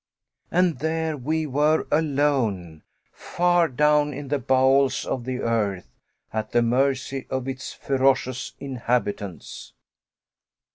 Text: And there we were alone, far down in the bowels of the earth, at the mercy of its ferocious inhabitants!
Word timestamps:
And 0.49 0.79
there 0.79 1.15
we 1.15 1.45
were 1.45 1.85
alone, 1.91 2.81
far 3.11 3.67
down 3.67 4.15
in 4.15 4.29
the 4.29 4.39
bowels 4.39 5.05
of 5.05 5.25
the 5.25 5.41
earth, 5.41 5.91
at 6.33 6.53
the 6.53 6.63
mercy 6.63 7.27
of 7.29 7.47
its 7.47 7.71
ferocious 7.71 8.53
inhabitants! 8.59 9.73